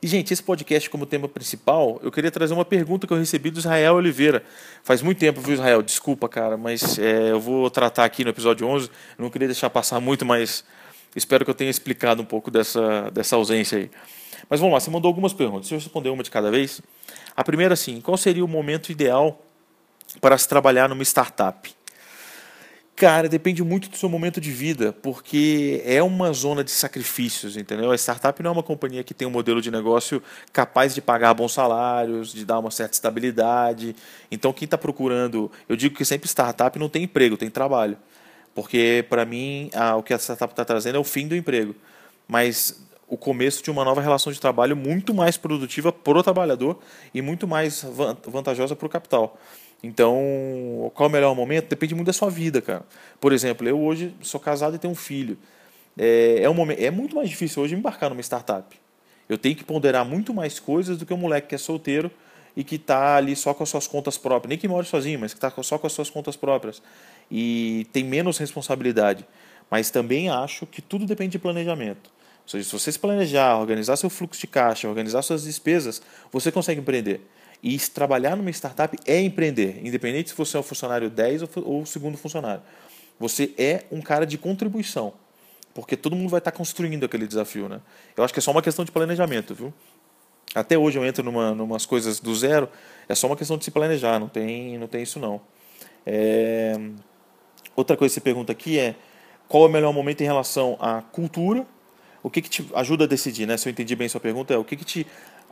E, 0.00 0.06
gente, 0.06 0.32
esse 0.32 0.42
podcast 0.42 0.88
como 0.88 1.06
tema 1.06 1.28
principal, 1.28 2.00
eu 2.02 2.12
queria 2.12 2.30
trazer 2.30 2.54
uma 2.54 2.64
pergunta 2.64 3.06
que 3.06 3.12
eu 3.12 3.18
recebi 3.18 3.50
do 3.50 3.58
Israel 3.58 3.94
Oliveira. 3.94 4.44
Faz 4.82 5.02
muito 5.02 5.18
tempo, 5.18 5.40
viu, 5.40 5.54
Israel? 5.54 5.82
Desculpa, 5.82 6.28
cara, 6.28 6.56
mas 6.56 6.98
é, 6.98 7.32
eu 7.32 7.40
vou 7.40 7.70
tratar 7.70 8.04
aqui 8.04 8.24
no 8.24 8.30
episódio 8.30 8.66
11. 8.66 8.88
Eu 9.18 9.22
não 9.22 9.30
queria 9.30 9.48
deixar 9.48 9.70
passar 9.70 10.00
muito, 10.00 10.24
mas 10.24 10.64
Espero 11.16 11.44
que 11.44 11.50
eu 11.50 11.54
tenha 11.54 11.70
explicado 11.70 12.20
um 12.20 12.24
pouco 12.24 12.50
dessa, 12.50 13.10
dessa 13.10 13.36
ausência 13.36 13.78
aí. 13.78 13.90
Mas 14.48 14.60
vamos 14.60 14.74
lá, 14.74 14.80
você 14.80 14.90
mandou 14.90 15.08
algumas 15.08 15.32
perguntas. 15.32 15.68
Deixa 15.68 15.74
eu 15.76 15.78
responder 15.78 16.10
uma 16.10 16.22
de 16.22 16.30
cada 16.30 16.50
vez. 16.50 16.80
A 17.36 17.44
primeira, 17.44 17.74
assim, 17.74 18.00
qual 18.00 18.16
seria 18.16 18.44
o 18.44 18.48
momento 18.48 18.90
ideal 18.90 19.40
para 20.20 20.36
se 20.36 20.48
trabalhar 20.48 20.88
numa 20.88 21.02
startup? 21.02 21.72
Cara, 22.96 23.28
depende 23.28 23.60
muito 23.64 23.88
do 23.90 23.96
seu 23.96 24.08
momento 24.08 24.40
de 24.40 24.52
vida, 24.52 24.92
porque 24.92 25.82
é 25.84 26.00
uma 26.00 26.32
zona 26.32 26.62
de 26.62 26.70
sacrifícios, 26.70 27.56
entendeu? 27.56 27.90
A 27.90 27.96
startup 27.96 28.40
não 28.40 28.50
é 28.50 28.52
uma 28.52 28.62
companhia 28.62 29.02
que 29.02 29.12
tem 29.12 29.26
um 29.26 29.32
modelo 29.32 29.60
de 29.60 29.68
negócio 29.68 30.22
capaz 30.52 30.94
de 30.94 31.02
pagar 31.02 31.34
bons 31.34 31.52
salários, 31.52 32.32
de 32.32 32.44
dar 32.44 32.60
uma 32.60 32.70
certa 32.70 32.94
estabilidade. 32.94 33.96
Então, 34.30 34.52
quem 34.52 34.64
está 34.64 34.78
procurando, 34.78 35.50
eu 35.68 35.74
digo 35.74 35.96
que 35.96 36.04
sempre 36.04 36.28
startup 36.28 36.78
não 36.78 36.88
tem 36.88 37.02
emprego, 37.02 37.36
tem 37.36 37.50
trabalho. 37.50 37.96
Porque, 38.54 39.04
para 39.10 39.24
mim, 39.24 39.70
a, 39.74 39.96
o 39.96 40.02
que 40.02 40.14
a 40.14 40.18
startup 40.18 40.52
está 40.52 40.64
trazendo 40.64 40.94
é 40.96 41.00
o 41.00 41.04
fim 41.04 41.26
do 41.26 41.34
emprego. 41.34 41.74
Mas 42.28 42.80
o 43.08 43.16
começo 43.16 43.60
de 43.60 43.72
uma 43.72 43.84
nova 43.84 44.00
relação 44.00 44.32
de 44.32 44.40
trabalho 44.40 44.76
muito 44.76 45.12
mais 45.12 45.36
produtiva 45.36 45.92
para 45.92 46.16
o 46.16 46.22
trabalhador 46.22 46.78
e 47.12 47.20
muito 47.20 47.48
mais 47.48 47.84
vantajosa 48.24 48.76
para 48.76 48.86
o 48.86 48.88
capital. 48.88 49.36
Então, 49.84 50.90
qual 50.94 51.08
é 51.08 51.10
o 51.10 51.12
melhor 51.12 51.34
momento? 51.34 51.68
Depende 51.68 51.94
muito 51.94 52.06
da 52.06 52.12
sua 52.14 52.30
vida, 52.30 52.62
cara. 52.62 52.86
Por 53.20 53.34
exemplo, 53.34 53.68
eu 53.68 53.78
hoje 53.78 54.14
sou 54.22 54.40
casado 54.40 54.74
e 54.74 54.78
tenho 54.78 54.94
um 54.94 54.96
filho. 54.96 55.36
É, 55.98 56.38
é, 56.40 56.48
um 56.48 56.54
momento, 56.54 56.80
é 56.80 56.90
muito 56.90 57.14
mais 57.14 57.28
difícil 57.28 57.62
hoje 57.62 57.74
embarcar 57.74 58.08
numa 58.08 58.22
startup. 58.22 58.74
Eu 59.28 59.36
tenho 59.36 59.54
que 59.54 59.62
ponderar 59.62 60.02
muito 60.02 60.32
mais 60.32 60.58
coisas 60.58 60.96
do 60.96 61.04
que 61.04 61.12
um 61.12 61.18
moleque 61.18 61.48
que 61.48 61.54
é 61.54 61.58
solteiro 61.58 62.10
e 62.56 62.64
que 62.64 62.76
está 62.76 63.16
ali 63.16 63.36
só 63.36 63.52
com 63.52 63.62
as 63.62 63.68
suas 63.68 63.86
contas 63.86 64.16
próprias. 64.16 64.48
Nem 64.48 64.58
que 64.58 64.66
mora 64.66 64.86
sozinho, 64.86 65.20
mas 65.20 65.34
que 65.34 65.36
está 65.36 65.52
só 65.62 65.76
com 65.76 65.86
as 65.86 65.92
suas 65.92 66.08
contas 66.08 66.34
próprias 66.34 66.80
e 67.30 67.86
tem 67.92 68.04
menos 68.04 68.38
responsabilidade. 68.38 69.26
Mas 69.70 69.90
também 69.90 70.30
acho 70.30 70.64
que 70.64 70.80
tudo 70.80 71.04
depende 71.04 71.32
de 71.32 71.38
planejamento. 71.38 72.10
Ou 72.44 72.48
seja, 72.48 72.64
se 72.64 72.72
você 72.72 72.90
se 72.90 72.98
planejar, 72.98 73.58
organizar 73.58 73.96
seu 73.96 74.08
fluxo 74.08 74.40
de 74.40 74.46
caixa, 74.46 74.88
organizar 74.88 75.20
suas 75.20 75.44
despesas, 75.44 76.00
você 76.32 76.50
consegue 76.50 76.80
empreender. 76.80 77.20
E 77.64 77.78
trabalhar 77.78 78.36
numa 78.36 78.50
startup 78.50 78.94
é 79.06 79.18
empreender, 79.22 79.80
independente 79.82 80.28
se 80.28 80.36
você 80.36 80.54
é 80.54 80.60
o 80.60 80.62
funcionário 80.62 81.08
10 81.08 81.44
ou 81.64 81.86
segundo 81.86 82.18
funcionário. 82.18 82.62
Você 83.18 83.54
é 83.56 83.84
um 83.90 84.02
cara 84.02 84.26
de 84.26 84.36
contribuição, 84.36 85.14
porque 85.72 85.96
todo 85.96 86.14
mundo 86.14 86.28
vai 86.28 86.40
estar 86.40 86.52
construindo 86.52 87.04
aquele 87.04 87.26
desafio. 87.26 87.66
Né? 87.66 87.80
Eu 88.14 88.22
acho 88.22 88.34
que 88.34 88.38
é 88.38 88.42
só 88.42 88.50
uma 88.50 88.60
questão 88.60 88.84
de 88.84 88.92
planejamento. 88.92 89.54
Viu? 89.54 89.72
Até 90.54 90.76
hoje 90.76 90.98
eu 90.98 91.06
entro 91.06 91.24
numa 91.24 91.52
umas 91.52 91.86
coisas 91.86 92.20
do 92.20 92.34
zero, 92.36 92.68
é 93.08 93.14
só 93.14 93.26
uma 93.28 93.36
questão 93.36 93.56
de 93.56 93.64
se 93.64 93.70
planejar, 93.70 94.18
não 94.18 94.28
tem, 94.28 94.76
não 94.76 94.86
tem 94.86 95.02
isso 95.02 95.18
não. 95.18 95.40
É... 96.04 96.78
Outra 97.74 97.96
coisa 97.96 98.12
que 98.12 98.20
você 98.20 98.20
pergunta 98.20 98.52
aqui 98.52 98.78
é 98.78 98.94
qual 99.48 99.64
é 99.64 99.68
o 99.68 99.70
melhor 99.70 99.94
momento 99.94 100.20
em 100.20 100.24
relação 100.24 100.76
à 100.78 101.00
cultura? 101.00 101.66
O 102.22 102.28
que, 102.28 102.42
que 102.42 102.48
te 102.50 102.70
ajuda 102.74 103.04
a 103.04 103.06
decidir, 103.06 103.46
né? 103.46 103.56
Se 103.56 103.68
eu 103.68 103.70
entendi 103.70 103.96
bem 103.96 104.08
sua 104.08 104.20
pergunta, 104.20 104.52
é 104.52 104.58
o 104.58 104.64
que, 104.64 104.76
que 104.76 104.84
te 104.84 105.06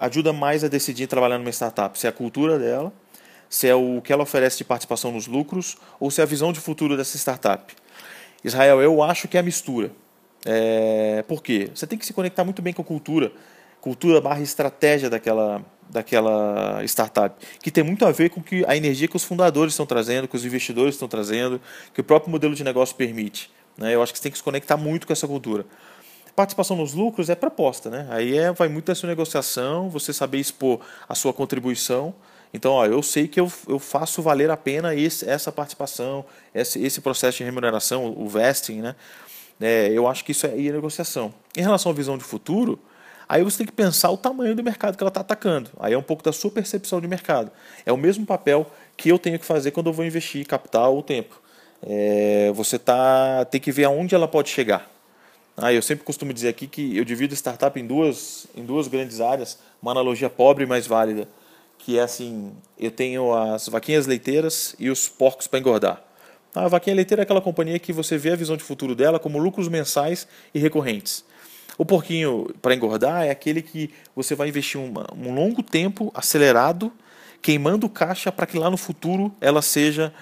ajuda 0.07 0.33
mais 0.33 0.65
a 0.65 0.69
decidir 0.69 1.07
trabalhar 1.07 1.39
numa 1.39 1.51
startup? 1.51 1.97
Se 1.99 2.07
é 2.07 2.11
a 2.11 2.13
cultura 2.13 2.59
dela, 2.59 2.93
se 3.49 3.69
é 3.69 3.75
o 3.75 4.03
que 4.03 4.13
ela 4.13 4.25
oferece 4.25 4.59
de 4.59 4.65
participação 4.65 5.13
nos 5.13 5.27
lucros, 5.27 5.77
ou 6.01 6.11
se 6.11 6.21
é 6.21 6.25
a 6.25 6.27
visão 6.27 6.53
de 6.53 6.59
futuro 6.59 6.97
dessa 6.97 7.17
startup? 7.17 7.73
Israel, 8.43 8.83
eu 8.83 9.03
acho 9.03 9.29
que 9.29 9.37
é 9.37 9.41
a 9.41 9.43
mistura. 9.43 9.93
É... 10.45 11.25
Por 11.29 11.43
quê? 11.43 11.71
Você 11.73 11.87
tem 11.87 11.97
que 11.97 12.05
se 12.05 12.13
conectar 12.13 12.45
muito 12.45 12.61
bem 12.61 12.73
com 12.73 12.83
a 12.83 12.85
cultura, 12.85 13.33
cultura 13.81 14.21
barra 14.21 14.41
estratégia 14.41 15.09
daquela, 15.09 15.65
daquela 15.89 16.83
startup, 16.85 17.37
que 17.61 17.71
tem 17.71 17.85
muito 17.85 18.05
a 18.05 18.11
ver 18.11 18.31
com 18.31 18.43
que 18.43 18.65
a 18.67 18.77
energia 18.77 19.07
que 19.07 19.17
os 19.17 19.23
fundadores 19.23 19.73
estão 19.73 19.87
trazendo, 19.87 20.27
que 20.27 20.35
os 20.35 20.45
investidores 20.45 20.97
estão 20.97 21.07
trazendo, 21.07 21.61
que 21.95 22.01
o 22.01 22.05
próprio 22.05 22.31
modelo 22.31 22.57
de 22.57 22.65
negócio 22.65 22.97
permite. 22.97 23.51
Né? 23.79 23.95
Eu 23.95 24.03
acho 24.03 24.13
que 24.13 24.19
você 24.19 24.25
tem 24.25 24.33
que 24.33 24.39
se 24.39 24.45
conectar 24.45 24.77
muito 24.77 25.07
com 25.07 25.13
essa 25.13 25.29
cultura. 25.29 25.65
Participação 26.35 26.77
nos 26.77 26.95
lucros 26.95 27.29
é 27.29 27.35
proposta, 27.35 27.91
né? 27.91 28.07
Aí 28.11 28.37
é, 28.37 28.53
vai 28.53 28.69
muito 28.69 28.87
da 28.87 28.95
sua 28.95 29.09
negociação, 29.09 29.91
você 29.91 30.13
saber 30.13 30.39
expor 30.39 30.81
a 31.09 31.15
sua 31.15 31.33
contribuição. 31.33 32.15
Então, 32.55 32.73
ó, 32.73 32.87
eu 32.87 33.03
sei 33.03 33.29
que 33.29 33.39
eu, 33.39 33.51
eu 33.69 33.79
faço 33.79 34.23
valer 34.23 34.51
a 34.51 34.57
pena 34.57 34.95
esse, 34.95 35.29
essa 35.29 35.51
participação, 35.51 36.25
esse, 36.55 36.83
esse 36.83 37.01
processo 37.01 37.39
de 37.39 37.45
remuneração, 37.45 38.15
o 38.17 38.29
vesting, 38.29 38.81
né? 38.81 38.97
É, 39.61 39.89
eu 39.89 40.09
acho 40.09 40.25
que 40.25 40.33
isso 40.33 40.47
é, 40.47 40.51
é 40.51 40.73
negociação. 40.73 41.33
Em 41.57 41.63
relação 41.63 41.93
à 41.93 41.95
visão 41.95 42.19
de 42.19 42.25
futuro, 42.25 42.79
Aí 43.33 43.43
você 43.43 43.57
tem 43.59 43.67
que 43.67 43.73
pensar 43.73 44.11
o 44.11 44.17
tamanho 44.19 44.55
do 44.55 44.63
mercado 44.63 44.95
que 44.95 45.03
ela 45.03 45.09
está 45.09 45.23
atacando. 45.23 45.71
Aí 45.81 45.95
é 45.95 45.97
um 45.97 46.03
pouco 46.03 46.23
da 46.23 46.35
sua 46.35 46.51
percepção 46.51 47.01
de 47.01 47.09
mercado. 47.09 47.51
É 47.87 47.91
o 47.91 47.97
mesmo 47.97 48.27
papel 48.27 48.71
que 48.95 49.09
eu 49.09 49.19
tenho 49.19 49.39
que 49.39 49.47
fazer 49.47 49.71
quando 49.71 49.87
eu 49.87 49.93
vou 49.95 50.05
investir 50.05 50.47
capital 50.47 50.95
ou 50.95 51.03
tempo. 51.03 51.41
É, 51.83 52.53
você 52.55 52.79
tá, 52.79 53.47
tem 53.47 53.59
que 53.59 53.73
ver 53.73 53.85
aonde 53.85 54.15
ela 54.15 54.29
pode 54.29 54.51
chegar. 54.51 54.92
Ah, 55.65 55.73
eu 55.73 55.81
sempre 55.81 56.05
costumo 56.05 56.33
dizer 56.33 56.49
aqui 56.49 56.67
que 56.67 56.97
eu 56.97 57.05
divido 57.05 57.37
startup 57.37 57.79
em 57.79 57.87
duas, 57.87 58.49
em 58.57 58.65
duas 58.65 58.89
grandes 58.89 59.21
áreas, 59.21 59.61
uma 59.81 59.93
analogia 59.93 60.29
pobre 60.29 60.67
mas 60.67 60.89
válida, 60.89 61.29
que 61.79 62.01
é 62.01 62.03
assim, 62.03 62.51
eu 62.77 62.91
tenho 62.91 63.33
as 63.33 63.69
vaquinhas 63.69 64.05
leiteiras 64.05 64.75
e 64.77 64.91
os 64.91 65.09
porcos 65.09 65.47
para 65.47 65.61
engordar. 65.61 66.03
A 66.53 66.67
vaquinha 66.67 66.97
leiteira 66.97 67.23
é 67.23 67.25
aquela 67.25 67.41
companhia 67.41 67.79
que 67.79 67.93
você 67.93 68.19
vê 68.19 68.33
a 68.33 68.35
visão 68.35 68.57
de 68.57 68.65
futuro 68.65 68.97
dela 68.97 69.21
como 69.21 69.39
lucros 69.39 69.69
mensais 69.69 70.27
e 70.53 70.59
recorrentes. 70.59 71.25
O 71.79 71.85
porquinho 71.85 72.53
para 72.61 72.75
engordar 72.75 73.23
é 73.23 73.31
aquele 73.31 73.63
que 73.63 73.89
você 74.17 74.35
vai 74.35 74.49
investir 74.49 74.81
um, 74.81 74.93
um 75.17 75.33
longo 75.33 75.63
tempo 75.63 76.11
acelerado, 76.13 76.93
queimando 77.41 77.89
caixa 77.89 78.33
para 78.33 78.47
que 78.47 78.59
lá 78.59 78.69
no 78.69 78.77
futuro 78.77 79.33
ela 79.41 79.63
seja 79.63 80.13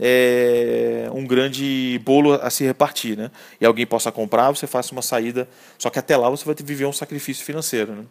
é, 0.00 1.10
um 1.12 1.26
grande 1.26 2.00
bolo 2.02 2.32
a 2.32 2.48
se 2.48 2.64
repartir, 2.64 3.18
né? 3.18 3.30
E 3.60 3.66
alguém 3.66 3.86
possa 3.86 4.10
comprar, 4.10 4.50
você 4.50 4.66
faça 4.66 4.92
uma 4.92 5.02
saída, 5.02 5.46
só 5.78 5.90
que 5.90 5.98
até 5.98 6.16
lá 6.16 6.30
você 6.30 6.44
vai 6.44 6.54
ter 6.54 6.64
viver 6.64 6.86
um 6.86 6.92
sacrifício 6.92 7.44
financeiro, 7.44 7.92
né? 7.92 8.04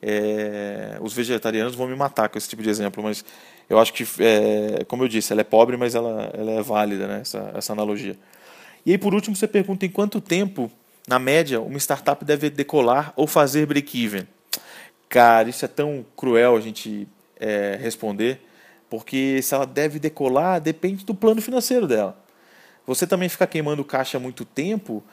É, 0.00 0.96
os 1.00 1.12
vegetarianos 1.12 1.74
vão 1.74 1.86
me 1.86 1.94
matar 1.94 2.28
com 2.28 2.38
esse 2.38 2.48
tipo 2.48 2.62
de 2.62 2.70
exemplo, 2.70 3.02
mas 3.02 3.24
eu 3.68 3.78
acho 3.78 3.92
que, 3.92 4.04
é, 4.20 4.84
como 4.84 5.04
eu 5.04 5.08
disse, 5.08 5.32
ela 5.32 5.42
é 5.42 5.44
pobre, 5.44 5.76
mas 5.76 5.94
ela, 5.94 6.30
ela 6.32 6.52
é 6.52 6.62
válida, 6.62 7.06
né, 7.08 7.18
essa, 7.20 7.50
essa 7.54 7.72
analogia. 7.72 8.16
E 8.86 8.92
aí, 8.92 8.98
por 8.98 9.12
último, 9.12 9.34
você 9.34 9.48
pergunta 9.48 9.84
em 9.84 9.90
quanto 9.90 10.20
tempo, 10.20 10.70
na 11.06 11.18
média, 11.18 11.60
uma 11.60 11.78
startup 11.78 12.24
deve 12.24 12.48
decolar 12.48 13.12
ou 13.16 13.26
fazer 13.26 13.66
break-even. 13.66 14.26
Cara, 15.08 15.48
isso 15.48 15.64
é 15.64 15.68
tão 15.68 16.06
cruel 16.16 16.56
a 16.56 16.60
gente 16.60 17.08
é, 17.40 17.76
responder, 17.80 18.40
porque 18.88 19.40
se 19.42 19.54
ela 19.54 19.66
deve 19.66 19.98
decolar, 19.98 20.60
depende 20.60 21.04
do 21.04 21.14
plano 21.14 21.40
financeiro 21.42 21.86
dela. 21.86 22.18
Você 22.86 23.06
também 23.06 23.28
ficar 23.28 23.46
queimando 23.46 23.84
caixa 23.84 24.18
muito 24.18 24.44
tempo, 24.44 25.04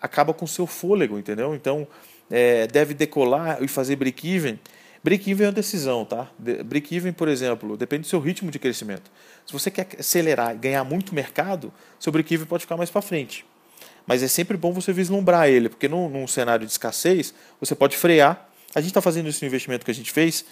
acaba 0.00 0.32
com 0.32 0.46
seu 0.46 0.66
fôlego, 0.66 1.18
entendeu? 1.18 1.54
Então, 1.54 1.86
é, 2.30 2.66
deve 2.66 2.94
decolar 2.94 3.62
e 3.62 3.68
fazer 3.68 3.96
break-even. 3.96 4.58
Break-even 5.02 5.44
é 5.44 5.48
uma 5.48 5.52
decisão, 5.52 6.04
tá? 6.04 6.30
Break-even, 6.38 7.12
por 7.12 7.28
exemplo, 7.28 7.76
depende 7.76 8.02
do 8.02 8.06
seu 8.06 8.20
ritmo 8.20 8.50
de 8.50 8.58
crescimento. 8.58 9.10
Se 9.44 9.52
você 9.52 9.70
quer 9.70 9.86
acelerar 9.98 10.54
e 10.54 10.58
ganhar 10.58 10.84
muito 10.84 11.14
mercado, 11.14 11.72
seu 11.98 12.10
break-even 12.10 12.46
pode 12.46 12.62
ficar 12.62 12.76
mais 12.76 12.90
para 12.90 13.02
frente. 13.02 13.44
Mas 14.06 14.22
é 14.22 14.28
sempre 14.28 14.56
bom 14.56 14.72
você 14.72 14.92
vislumbrar 14.92 15.48
ele, 15.48 15.68
porque 15.68 15.88
num, 15.88 16.08
num 16.08 16.26
cenário 16.26 16.64
de 16.64 16.72
escassez, 16.72 17.34
você 17.60 17.74
pode 17.74 17.96
frear. 17.96 18.48
A 18.74 18.80
gente 18.80 18.90
está 18.90 19.00
fazendo 19.00 19.28
esse 19.28 19.44
investimento 19.44 19.84
que 19.84 19.90
a 19.90 19.94
gente 19.94 20.10
fez, 20.10 20.44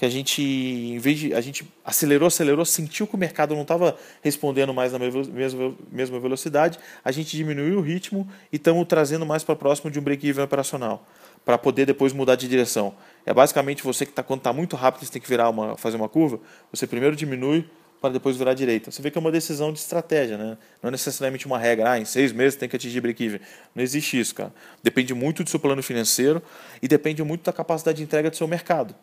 que 0.00 0.06
a 0.06 0.08
gente, 0.08 0.42
em 0.42 0.98
vez 0.98 1.18
de. 1.18 1.34
A 1.34 1.42
gente 1.42 1.62
acelerou, 1.84 2.26
acelerou, 2.26 2.64
sentiu 2.64 3.06
que 3.06 3.14
o 3.14 3.18
mercado 3.18 3.54
não 3.54 3.60
estava 3.60 3.98
respondendo 4.22 4.72
mais 4.72 4.94
na 4.94 4.98
mesma, 4.98 5.76
mesma 5.92 6.18
velocidade, 6.18 6.78
a 7.04 7.12
gente 7.12 7.36
diminuiu 7.36 7.76
o 7.76 7.82
ritmo 7.82 8.26
e 8.50 8.56
estamos 8.56 8.88
trazendo 8.88 9.26
mais 9.26 9.44
para 9.44 9.54
próximo 9.54 9.90
de 9.90 9.98
um 9.98 10.02
break-even 10.02 10.42
operacional 10.42 11.06
para 11.44 11.58
poder 11.58 11.84
depois 11.84 12.14
mudar 12.14 12.36
de 12.36 12.48
direção. 12.48 12.94
É 13.26 13.34
basicamente 13.34 13.82
você 13.82 14.06
que 14.06 14.12
está 14.12 14.22
quando 14.22 14.40
está 14.40 14.54
muito 14.54 14.74
rápido, 14.74 15.04
você 15.04 15.12
tem 15.12 15.20
que 15.20 15.28
virar 15.28 15.50
uma, 15.50 15.76
fazer 15.76 15.98
uma 15.98 16.08
curva, 16.08 16.40
você 16.72 16.86
primeiro 16.86 17.14
diminui 17.14 17.68
para 18.00 18.14
depois 18.14 18.38
virar 18.38 18.54
direita. 18.54 18.90
Você 18.90 19.02
vê 19.02 19.10
que 19.10 19.18
é 19.18 19.20
uma 19.20 19.30
decisão 19.30 19.70
de 19.70 19.80
estratégia, 19.80 20.38
né? 20.38 20.56
Não 20.82 20.88
é 20.88 20.92
necessariamente 20.92 21.44
uma 21.44 21.58
regra, 21.58 21.90
ah, 21.90 21.98
em 21.98 22.06
seis 22.06 22.32
meses 22.32 22.56
tem 22.56 22.70
que 22.70 22.76
atingir 22.76 23.02
break-even. 23.02 23.40
Não 23.74 23.82
existe 23.82 24.18
isso, 24.18 24.34
cara. 24.34 24.54
Depende 24.82 25.12
muito 25.12 25.44
do 25.44 25.50
seu 25.50 25.60
plano 25.60 25.82
financeiro 25.82 26.42
e 26.80 26.88
depende 26.88 27.22
muito 27.22 27.44
da 27.44 27.52
capacidade 27.52 27.98
de 27.98 28.04
entrega 28.04 28.30
do 28.30 28.36
seu 28.36 28.48
mercado. 28.48 28.94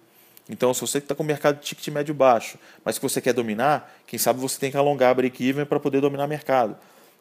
Então, 0.49 0.73
se 0.73 0.81
você 0.81 0.99
está 0.99 1.13
com 1.13 1.23
o 1.23 1.25
mercado 1.25 1.59
de 1.59 1.65
ticket 1.65 1.87
médio 1.89 2.13
baixo, 2.13 2.57
mas 2.83 2.97
que 2.97 3.03
você 3.03 3.19
quer 3.19 3.33
dominar, 3.33 3.93
quem 4.05 4.17
sabe 4.17 4.39
você 4.39 4.59
tem 4.59 4.71
que 4.71 4.77
alongar 4.77 5.13
break-even 5.13 5.65
para 5.65 5.79
poder 5.79 6.01
dominar 6.01 6.25
o 6.25 6.27
mercado 6.27 6.77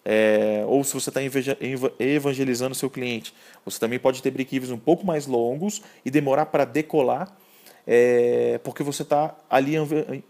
é, 0.09 0.62
ou 0.68 0.85
se 0.85 0.95
você 0.95 1.11
está 1.11 1.21
evangelizando 1.99 2.71
o 2.71 2.76
seu 2.76 2.88
cliente. 2.88 3.35
Você 3.64 3.80
também 3.80 3.99
pode 3.99 4.23
ter 4.23 4.30
break-evens 4.30 4.71
um 4.71 4.78
pouco 4.78 5.04
mais 5.04 5.26
longos 5.26 5.83
e 6.04 6.11
demorar 6.12 6.47
para 6.47 6.64
decolar, 6.64 7.37
é, 7.85 8.61
porque 8.62 8.85
você 8.85 9.02
está 9.02 9.35
ali 9.50 9.75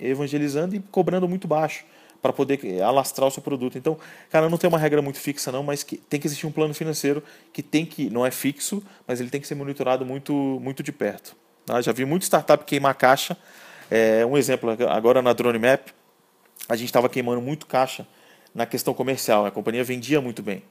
evangelizando 0.00 0.74
e 0.74 0.80
cobrando 0.90 1.28
muito 1.28 1.46
baixo 1.46 1.84
para 2.22 2.32
poder 2.32 2.82
alastrar 2.82 3.28
o 3.28 3.30
seu 3.30 3.42
produto. 3.42 3.76
Então, 3.76 3.98
cara, 4.30 4.48
não 4.48 4.56
tem 4.56 4.66
uma 4.66 4.78
regra 4.78 5.02
muito 5.02 5.20
fixa 5.20 5.52
não, 5.52 5.62
mas 5.62 5.82
que 5.82 5.98
tem 5.98 6.18
que 6.18 6.26
existir 6.26 6.46
um 6.46 6.52
plano 6.52 6.72
financeiro 6.72 7.22
que 7.52 7.62
tem 7.62 7.84
que 7.84 8.08
não 8.08 8.24
é 8.24 8.30
fixo, 8.30 8.82
mas 9.06 9.20
ele 9.20 9.28
tem 9.28 9.42
que 9.42 9.46
ser 9.46 9.54
monitorado 9.54 10.06
muito 10.06 10.32
muito 10.32 10.82
de 10.82 10.90
perto. 10.90 11.36
Tá? 11.66 11.80
Já 11.80 11.92
vi 11.92 12.04
muito 12.04 12.22
startup 12.22 12.64
queimar 12.64 12.94
caixa. 12.94 13.36
É, 13.90 14.24
um 14.24 14.38
exemplo 14.38 14.70
agora 14.88 15.20
na 15.20 15.32
Drone 15.32 15.58
Map, 15.58 15.88
a 16.68 16.76
gente 16.76 16.86
estava 16.86 17.08
queimando 17.08 17.40
muito 17.42 17.66
caixa 17.66 18.06
na 18.54 18.64
questão 18.64 18.94
comercial. 18.94 19.44
A 19.44 19.50
companhia 19.50 19.84
vendia 19.84 20.20
muito 20.20 20.42
bem. 20.42 20.62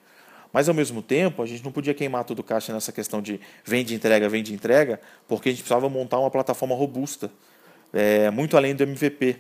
Mas, 0.52 0.70
ao 0.70 0.74
mesmo 0.74 1.02
tempo, 1.02 1.44
a 1.44 1.46
gente 1.46 1.64
não 1.66 1.72
podia 1.72 1.94
queimar 1.94 2.24
todo 2.24 2.40
o 2.40 2.44
caixa 2.44 2.72
nessa 2.72 2.92
questão 2.94 3.22
de 3.22 3.42
vende, 3.64 3.94
entrega, 3.94 4.30
vende, 4.30 4.54
entrega, 4.54 5.02
porque 5.28 5.50
a 5.50 5.52
gente 5.52 5.62
precisava 5.62 5.90
montar 5.90 6.18
uma 6.18 6.32
plataforma 6.32 6.74
robusta, 6.74 7.30
é, 7.94 8.30
muito 8.32 8.56
além 8.56 8.74
do 8.74 8.84
MVP. 8.84 9.36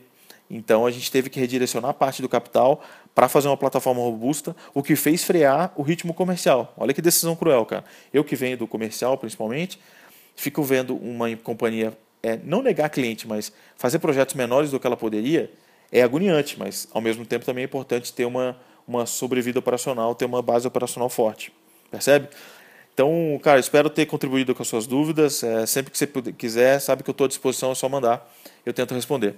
Então, 0.49 0.85
a 0.85 0.91
gente 0.91 1.09
teve 1.09 1.29
que 1.29 1.39
redirecionar 1.39 1.93
parte 1.93 2.21
do 2.21 2.27
capital 2.27 2.83
para 3.15 3.29
fazer 3.29 3.47
uma 3.47 3.55
plataforma 3.55 4.01
robusta, 4.01 4.53
o 4.73 4.83
que 4.83 4.95
fez 4.95 5.23
frear 5.23 5.71
o 5.77 5.81
ritmo 5.81 6.13
comercial. 6.13 6.73
Olha 6.75 6.93
que 6.93 7.01
decisão 7.01 7.33
cruel, 7.33 7.65
cara. 7.65 7.85
Eu 8.13 8.23
que 8.23 8.35
venho 8.35 8.57
do 8.57 8.67
comercial, 8.67 9.17
principalmente, 9.17 9.79
fico 10.35 10.63
vendo 10.63 10.95
uma 10.95 11.35
companhia 11.37 11.97
é, 12.21 12.39
não 12.43 12.61
negar 12.61 12.89
cliente, 12.89 13.27
mas 13.27 13.51
fazer 13.77 13.99
projetos 13.99 14.33
menores 14.35 14.71
do 14.71 14.79
que 14.79 14.87
ela 14.87 14.97
poderia, 14.97 15.51
é 15.91 16.01
agoniante, 16.01 16.57
mas 16.57 16.87
ao 16.91 17.01
mesmo 17.01 17.25
tempo 17.25 17.45
também 17.45 17.63
é 17.63 17.65
importante 17.65 18.11
ter 18.11 18.25
uma, 18.25 18.57
uma 18.87 19.05
sobrevida 19.05 19.59
operacional, 19.59 20.15
ter 20.15 20.25
uma 20.25 20.41
base 20.41 20.67
operacional 20.67 21.09
forte. 21.09 21.53
Percebe? 21.91 22.27
Então, 22.93 23.39
cara, 23.43 23.59
espero 23.59 23.89
ter 23.89 24.05
contribuído 24.05 24.55
com 24.55 24.61
as 24.61 24.67
suas 24.67 24.87
dúvidas. 24.87 25.43
É, 25.43 25.65
sempre 25.65 25.91
que 25.91 25.97
você 25.97 26.07
quiser, 26.31 26.79
sabe 26.79 27.03
que 27.03 27.09
eu 27.09 27.11
estou 27.11 27.25
à 27.25 27.27
disposição, 27.27 27.71
é 27.71 27.75
só 27.75 27.87
mandar. 27.89 28.33
Eu 28.65 28.73
tento 28.73 28.93
responder. 28.93 29.35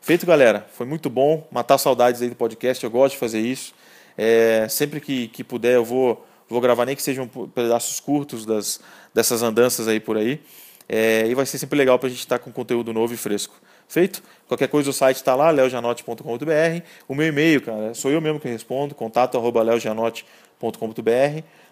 Feito, 0.00 0.24
galera. 0.24 0.66
Foi 0.72 0.86
muito 0.86 1.10
bom 1.10 1.46
matar 1.50 1.78
saudades 1.78 2.22
aí 2.22 2.28
do 2.28 2.34
podcast. 2.34 2.82
Eu 2.82 2.90
gosto 2.90 3.14
de 3.14 3.18
fazer 3.18 3.40
isso. 3.40 3.74
É, 4.16 4.66
sempre 4.68 5.00
que, 5.00 5.28
que 5.28 5.44
puder, 5.44 5.74
eu 5.74 5.84
vou, 5.84 6.26
vou 6.48 6.60
gravar, 6.60 6.86
nem 6.86 6.96
que 6.96 7.02
sejam 7.02 7.28
pedaços 7.28 8.00
curtos 8.00 8.46
das, 8.46 8.80
dessas 9.14 9.42
andanças 9.42 9.88
aí 9.88 10.00
por 10.00 10.16
aí. 10.16 10.40
É, 10.88 11.26
e 11.26 11.34
vai 11.34 11.44
ser 11.44 11.58
sempre 11.58 11.76
legal 11.76 11.98
para 11.98 12.06
a 12.06 12.10
gente 12.10 12.20
estar 12.20 12.38
tá 12.38 12.44
com 12.44 12.52
conteúdo 12.52 12.92
novo 12.92 13.12
e 13.12 13.16
fresco. 13.16 13.54
Feito? 13.88 14.22
Qualquer 14.46 14.68
coisa 14.68 14.90
o 14.90 14.92
site 14.92 15.16
está 15.16 15.34
lá, 15.34 15.50
leojanote.com.br. 15.50 16.82
O 17.08 17.14
meu 17.14 17.26
e-mail, 17.26 17.60
cara, 17.60 17.94
sou 17.94 18.10
eu 18.10 18.20
mesmo 18.20 18.38
que 18.38 18.48
respondo, 18.48 18.94
contato. 18.94 19.36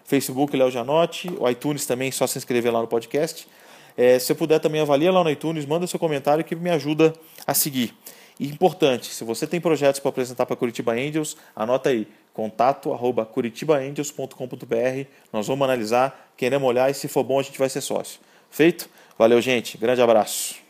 Facebook 0.03 0.55
Leo 0.55 0.69
Janote, 0.69 1.31
o 1.39 1.49
iTunes 1.49 1.85
também, 1.85 2.11
só 2.11 2.27
se 2.27 2.37
inscrever 2.37 2.71
lá 2.71 2.79
no 2.79 2.87
podcast. 2.87 3.47
É, 3.97 4.19
se 4.19 4.31
eu 4.31 4.35
puder 4.35 4.59
também 4.59 4.81
avalia 4.81 5.11
lá 5.11 5.23
no 5.23 5.29
iTunes, 5.29 5.65
manda 5.65 5.87
seu 5.87 5.99
comentário 5.99 6.43
que 6.43 6.55
me 6.55 6.69
ajuda 6.69 7.13
a 7.47 7.53
seguir. 7.53 7.93
E 8.39 8.47
importante, 8.47 9.07
se 9.07 9.23
você 9.23 9.47
tem 9.47 9.61
projetos 9.61 9.99
para 9.99 10.09
apresentar 10.09 10.45
para 10.45 10.55
Curitiba 10.55 10.91
Angels, 10.91 11.37
anota 11.55 11.89
aí, 11.89 12.05
contato 12.35 12.93
arroba 12.93 13.25
curitibaangels.com.br. 13.25 15.07
Nós 15.31 15.47
vamos 15.47 15.63
analisar, 15.63 16.33
queremos 16.35 16.67
olhar 16.67 16.91
e 16.91 16.93
se 16.93 17.07
for 17.07 17.23
bom 17.23 17.39
a 17.39 17.43
gente 17.43 17.57
vai 17.57 17.69
ser 17.69 17.81
sócio. 17.81 18.19
Feito? 18.51 18.89
Valeu, 19.17 19.41
gente. 19.41 19.77
Grande 19.77 20.01
abraço. 20.01 20.64